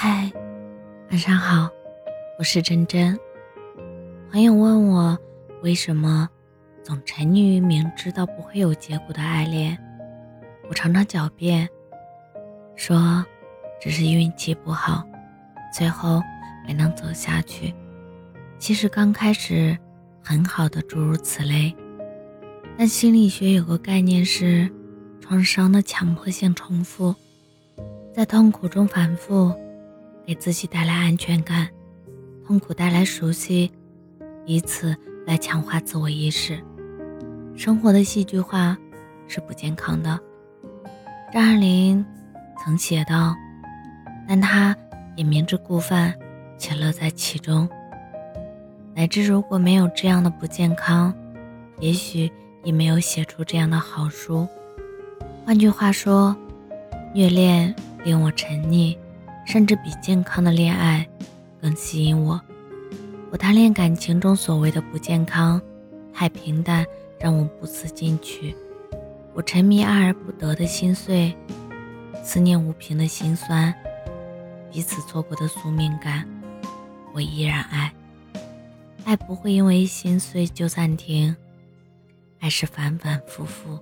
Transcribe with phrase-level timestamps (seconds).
[0.00, 0.30] 嗨，
[1.10, 1.68] 晚上好，
[2.38, 3.18] 我是真真。
[4.30, 5.18] 朋友问我
[5.60, 6.30] 为什么
[6.84, 9.76] 总沉溺于明知道不会有结果的爱恋，
[10.68, 11.68] 我常常狡辩
[12.76, 13.26] 说
[13.80, 15.02] 只是运气不好，
[15.76, 16.22] 最后
[16.64, 17.74] 没能走下去。
[18.56, 19.76] 其实刚开始
[20.22, 21.74] 很好的，诸如此类。
[22.78, 24.70] 但心理学有个概念是
[25.20, 27.12] 创伤的强迫性重复，
[28.14, 29.52] 在痛苦中反复。
[30.28, 31.66] 给自己带来安全感，
[32.46, 33.72] 痛苦带来熟悉，
[34.44, 34.94] 以此
[35.26, 36.62] 来强化自我意识。
[37.56, 38.76] 生活的戏剧化
[39.26, 40.20] 是不健康的。
[41.32, 42.04] 张爱玲
[42.62, 43.34] 曾写道
[44.28, 44.76] ：“但他
[45.16, 46.12] 也明知故犯，
[46.58, 47.66] 且乐在其中。”
[48.94, 51.10] 乃至如果没有这样的不健康，
[51.80, 52.30] 也许
[52.64, 54.46] 也没有写出这样的好书。
[55.46, 56.36] 换句话说，
[57.14, 57.74] 虐恋
[58.04, 58.94] 令我沉溺。
[59.48, 61.08] 甚至比健康的恋爱
[61.58, 62.38] 更吸引我。
[63.30, 65.58] 我贪恋感情中所谓的不健康，
[66.12, 66.84] 太平淡，
[67.18, 68.54] 让我不思进取。
[69.32, 71.34] 我沉迷爱而不得的心碎，
[72.22, 73.74] 思念无凭的心酸，
[74.70, 76.28] 彼此错过的宿命感，
[77.14, 77.90] 我依然爱。
[79.06, 81.34] 爱不会因为心碎就暂停，
[82.40, 83.78] 爱是反反复复。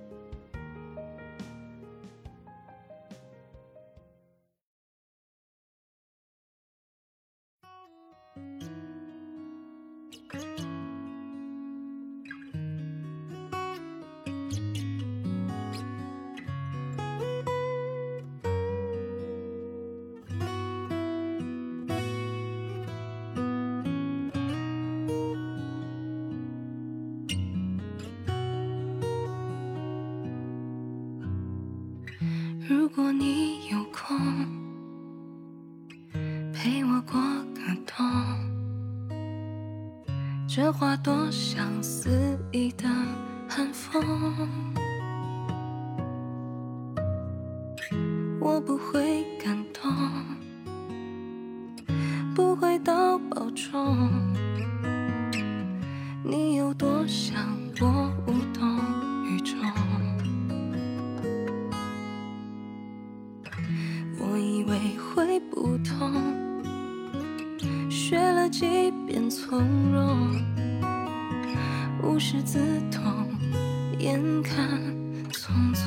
[32.69, 34.66] 如果你有空，
[41.03, 42.87] 多像肆意的
[43.47, 44.03] 寒风，
[48.39, 49.91] 我不会感动，
[52.35, 54.09] 不会到保重。
[56.23, 57.37] 你有多想
[57.79, 58.77] 我无动
[59.25, 59.57] 于衷？
[64.19, 66.11] 我以为会不痛，
[67.89, 69.59] 学了几遍从
[69.91, 70.29] 容，
[72.03, 72.59] 无师自
[72.91, 73.27] 通，
[73.99, 74.67] 眼看
[75.31, 75.81] 匆匆。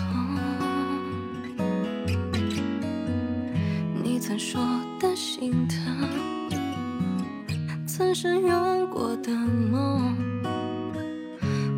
[4.02, 4.60] 你曾说
[4.98, 6.08] 的心疼，
[7.86, 10.14] 曾深拥过的梦，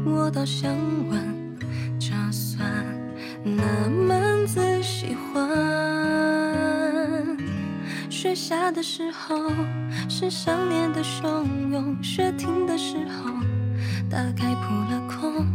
[0.05, 0.75] 我倒想
[1.09, 1.57] 问，
[1.99, 2.85] 这算
[3.45, 5.53] 哪门子喜欢？
[8.09, 9.51] 雪下的时候，
[10.09, 13.31] 是想念的汹涌；雪停的时候，
[14.13, 15.47] 大概扑了空。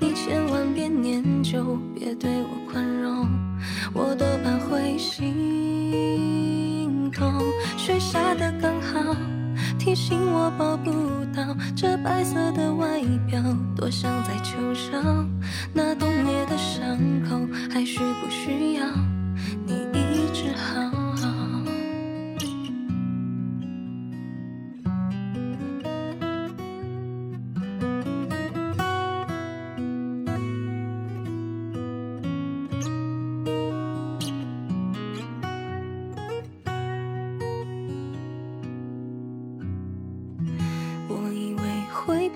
[0.00, 3.28] 你千万别念旧，别对我宽容，
[3.94, 5.22] 我多半会心
[7.12, 7.32] 痛。
[7.76, 9.14] 雪下的刚好，
[9.78, 10.90] 提醒我抱不
[11.32, 13.40] 到这白色的外表，
[13.76, 14.98] 多像在秋梢。
[15.72, 17.31] 那冻裂的伤口，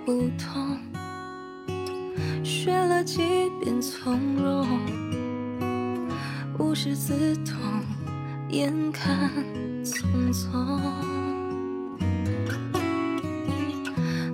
[0.04, 0.78] 不痛，
[2.44, 3.22] 学了几
[3.60, 4.66] 遍从容，
[6.58, 7.56] 无师自通，
[8.50, 9.30] 眼看
[9.84, 10.80] 匆匆。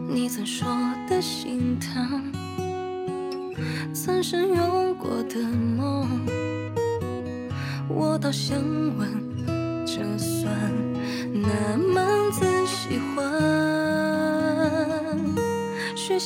[0.09, 0.69] 你曾说
[1.09, 2.33] 的心疼，
[3.95, 6.09] 曾深拥过的梦，
[7.89, 8.59] 我倒想
[8.99, 9.09] 问，
[9.87, 10.53] 这算
[11.33, 12.45] 哪门子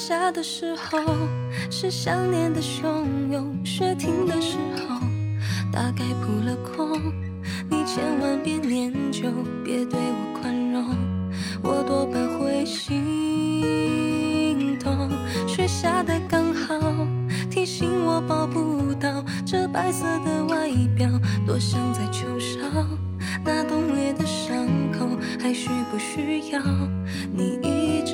[0.06, 1.00] 下的时候，
[1.68, 4.56] 是想念的汹涌；雪停的时
[4.88, 5.00] 候，
[5.72, 7.12] 大概扑了空。
[7.68, 9.28] 你千万别念旧，
[9.64, 10.96] 别对我宽容，
[11.60, 15.10] 我多半会心痛。
[15.48, 16.78] 雪下的刚好，
[17.50, 21.10] 提醒我抱不到这白色的外表，
[21.44, 22.60] 多像在秋梢。
[23.44, 25.08] 那冻裂的伤口，
[25.40, 26.62] 还需不需要
[27.32, 28.04] 你医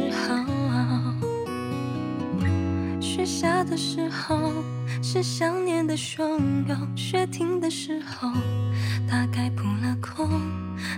[3.72, 4.52] 的时候，
[5.02, 6.38] 是想念的汹
[6.69, 8.30] 涌；雪停的时候，
[9.08, 10.28] 大概扑了空。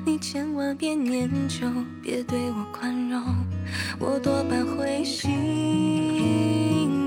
[0.05, 1.69] 你千万别念旧，
[2.03, 3.23] 别对我宽容，
[4.01, 5.31] 我多半会心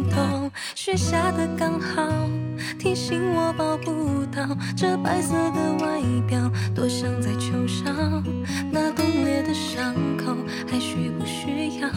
[0.10, 0.50] 痛。
[0.74, 2.02] 雪下的刚好，
[2.80, 8.24] 提醒我抱不到这白色的外表，多像在球上
[8.72, 10.34] 那冻裂的伤口，
[10.66, 11.90] 还需不需要？